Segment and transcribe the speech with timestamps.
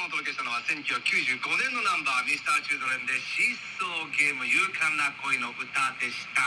[0.00, 5.60] お届けしたのは1995年のナンバーミスターチルドレンでシーソーゲーム勇敢な恋の歌
[6.00, 6.40] でした。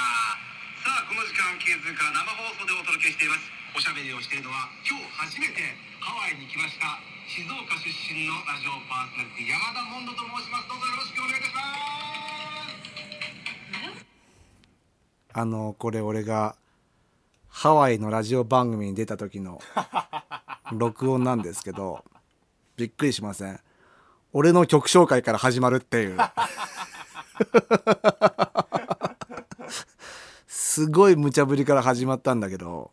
[0.81, 3.45] さあこの時間ケーズカ生放送でお届けしています。
[3.77, 5.05] おしゃべりをしているのは今日
[5.37, 5.69] 初めて
[6.01, 6.97] ハワイに来ました
[7.29, 10.65] 静岡出身のラジオパーソナリティ山田モンドと申します。
[10.65, 11.77] どうぞよろしくお願いいたします。
[15.29, 16.57] あのこれ俺が
[17.53, 19.61] ハワイのラジオ番組に出た時の
[20.73, 22.01] 録音なんですけど
[22.75, 23.59] びっくりしません。
[24.31, 26.17] 俺の曲紹介から始まるっていう。
[30.47, 32.91] すごい無茶ぶりから始まったんだけど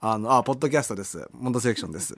[0.00, 1.26] あのあポッドキャストです。
[1.32, 2.14] モンドセレクションです。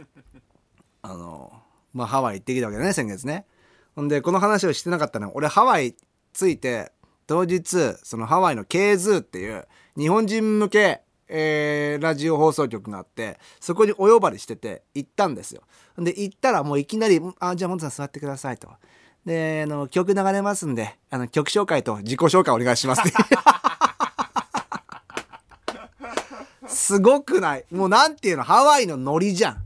[1.02, 1.52] あの
[1.92, 3.46] まあハワイ行ってきたわけだね先月ね。
[3.94, 5.94] ほんでこの話をしてなかったの俺ハワイ
[6.32, 6.90] 着いて
[7.28, 15.62] 当日そのハワイの KZ っていう日本人向けえーラジオ放送局があってそこにお呼ばれしてて行ったんですよ。
[15.98, 18.68] で行ったらもういきなり「あじゃあモンドさん座ってください」と。
[19.26, 23.02] であの曲流れますんであの曲紹介と自己紹介お願いします
[26.68, 27.64] すごくない。
[27.70, 29.56] もうなんていうのハワイのノリじゃ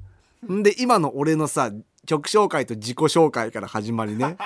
[0.49, 0.53] ん。
[0.55, 1.71] んで今の俺のさ
[2.07, 4.37] 曲紹介と自己紹介から始まりね。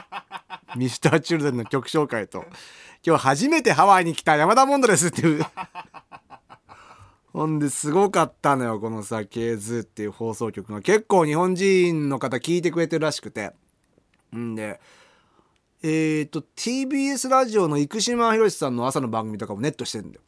[0.76, 2.44] ミスターチルドレンの曲紹介と。
[3.06, 5.46] 今日初めてハワイに来た山田モンドですっていう
[7.36, 13.52] ほんですごかったのよこのさ「ケーズ」っていう放送局が結構日本人の方聞いてくれてるらしくて。
[14.34, 14.80] んで
[15.82, 20.22] えっ、と TBS ラジオの生島博さんの朝の番組とかもネットしてるんだよ。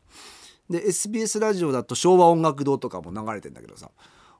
[0.68, 3.90] で SBS ラジオだと昭和音楽堂とかも流れてんだけどさ。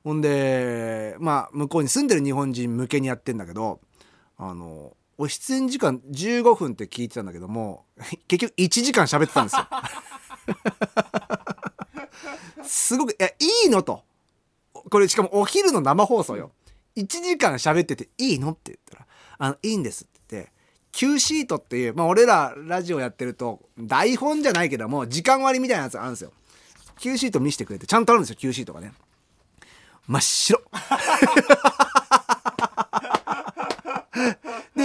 [0.03, 3.79] ほんでまあ向こうに住んでる日本人向けにやってんだけど
[4.37, 7.85] あの俺出演時間15分って聞いてたんだけども
[8.27, 9.67] 結局1時間喋ってたんですよ。
[12.63, 13.33] すごく「いやい
[13.67, 14.03] いの?」と
[14.89, 16.51] これしかもお昼の生放送よ
[16.95, 19.07] 1時間喋ってて「いいの?」って言ったら
[19.39, 20.51] 「あのいいんです」って言って
[20.91, 26.31] Q シートっていう、まあ、俺らラジオやってると台本じゃないけども時間割みたいなやつあるんですよ
[26.99, 28.93] Q シート見せてくれてちゃんとあるんですよ Q シートがね
[30.07, 30.61] 真っ白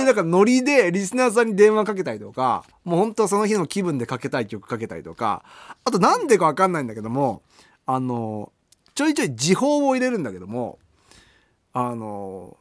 [0.04, 5.44] でなんかノリでリスナーさんに電話かけたりとかもう本当その日の気分でかけたい曲かけたりとか
[5.84, 7.42] あとなんでかわかんないんだけども
[7.86, 8.52] あの
[8.94, 10.78] ちょいちょい時報を入れるんだけども
[11.72, 12.56] あの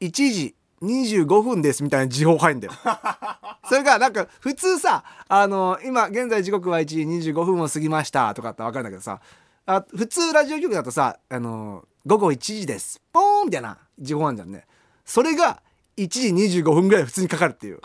[0.00, 2.72] 1時25分ですみたいな時報入るんだよ。
[3.68, 7.00] それがなんか普通さあの今現在時刻は1時
[7.32, 9.20] 25分を過ぎましたとかって分かるんだけどさ
[9.66, 14.66] あ普通ラジオ局だとさあの午後1時ですポーンみたいな時報あるじゃんね
[15.04, 15.62] それが
[15.98, 17.80] 1時25分ぐらい普通にかかるっていう。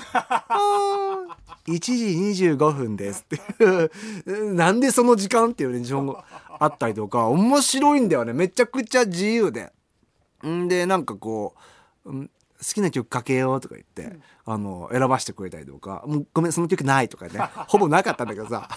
[1.67, 3.35] 1時25分ですって。
[4.29, 6.25] いうなんでその時間っていうね情報が
[6.59, 8.33] あったりとか面白いんだよね。
[8.33, 9.71] めちゃくちゃ自由で。
[10.45, 11.55] んでなんかこ
[12.05, 12.27] う好
[12.73, 17.39] きな曲かけようとか言って、あの選ばしてくれたりとか「もうごめんその曲ない」とかね。
[17.67, 18.69] ほぼなかったんだけどさ。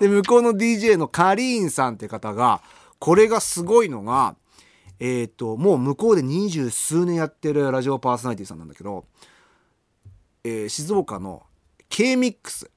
[0.00, 2.60] で向こうの DJ のカリーンさんって方が
[2.98, 4.36] これがすごいのが
[5.06, 9.04] えっ、ともう向こうで二十数年やってるラジオパーソナリティさんなんだけど、
[10.42, 11.42] えー静岡の
[11.90, 12.70] K-MIX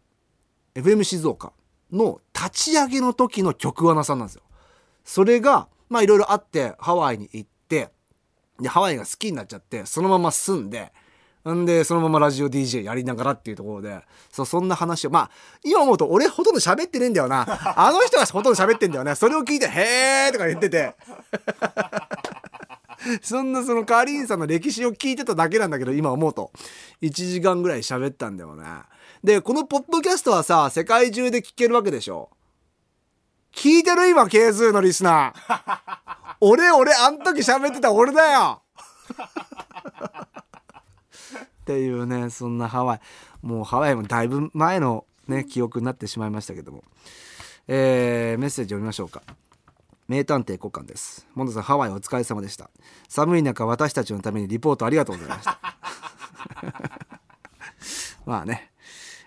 [0.75, 1.53] FM 静岡
[1.89, 4.41] の立ち上げの時の曲穴さんなんですよ。
[5.05, 7.91] それがまあいろいろあってハワイに行って
[8.59, 10.91] でハワイが好きになっちゃってそのまま住んで
[11.53, 14.01] んでそのままラジオ DJ やりながらっていうところで
[14.31, 15.31] そそんな話をまあ
[15.63, 17.45] 今思うと俺ほとんど喋ってねえんだよな。
[17.77, 19.15] あの人がほとんど喋ってんだよね。
[19.15, 20.93] それを聞いて「へー」とか言ってて。
[23.21, 26.51] そんなそのカーリーンさんの歴史を聞いてただけなんだけど今思うと。
[27.01, 28.65] 1時間ぐらい喋ったんだよね。
[29.23, 32.29] でこのポッドキャストはさ世界中で聞けるわけでしょ。
[33.53, 35.97] 聞いてる今 K ズのリスナー。
[36.41, 38.61] 俺俺あん時喋ってた俺だよ。
[41.61, 42.99] っていうねそんなハワイ。
[43.41, 46.83] もうハワイもだいぶ前のね記憶になってしまいましたけども。
[47.67, 49.21] えーメッセージ読みましょうか。
[50.07, 51.27] 名探偵国官です。
[51.35, 52.69] モンドさんハワイお疲れ様でした。
[53.09, 55.59] 寒い中私たちのためにリポートありがとうございました。
[58.25, 58.71] まあね。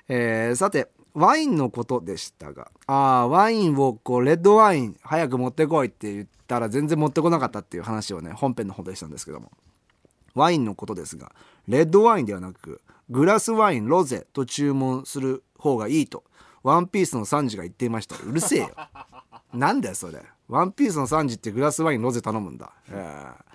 [0.08, 9.50] えーさてワインのことでしたがあーワインをこうレッドワイン早く持ってこいって言ったら全然持ってこなかったっていう話をね本編の方でしたんですけども。
[10.34, 11.32] ワインのことですが
[11.66, 16.22] レッドワインではなくグラスワインロゼと注文する方がいいと
[16.62, 18.16] ワンピースのサンジが言っていました。
[18.16, 18.70] うるせえよ。
[19.52, 20.22] なんだよそれ。
[20.50, 23.50] ワンピースのサンジってグラスワインロゼ頼むんだ、えー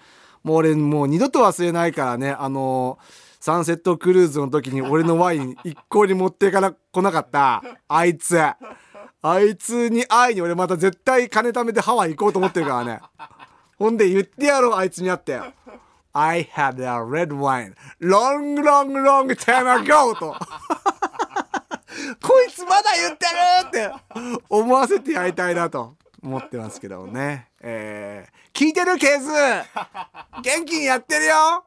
[0.45, 2.99] もう俺もう二度と忘れないからねあの
[3.39, 7.63] サンセットクルーズの時に俺のワイン一向に持っていかな来なかった。
[7.87, 8.39] あいつ。
[8.39, 13.01] あいつに会いに俺また絶対金貯めてハワイ行こうと思ってるからね。
[13.77, 15.39] ほんで言ってやろうあいつに会って。
[16.13, 17.73] I had a red wine.
[17.99, 20.35] Long long long time ago と。
[22.21, 25.95] こいつまだ言ってるって思わせてやりたいなと。
[26.25, 27.49] 思ってますけどもね。
[27.61, 31.65] えー、聞いてるケース元気にやってるよ